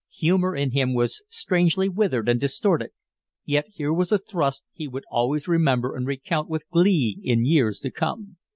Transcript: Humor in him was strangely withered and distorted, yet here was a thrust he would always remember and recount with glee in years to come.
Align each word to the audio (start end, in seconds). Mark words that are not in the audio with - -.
Humor 0.17 0.55
in 0.55 0.71
him 0.71 0.95
was 0.95 1.21
strangely 1.29 1.87
withered 1.87 2.27
and 2.27 2.39
distorted, 2.41 2.89
yet 3.45 3.67
here 3.67 3.93
was 3.93 4.11
a 4.11 4.17
thrust 4.17 4.65
he 4.73 4.87
would 4.87 5.03
always 5.11 5.47
remember 5.47 5.95
and 5.95 6.07
recount 6.07 6.49
with 6.49 6.67
glee 6.71 7.19
in 7.23 7.45
years 7.45 7.77
to 7.81 7.91
come. 7.91 8.37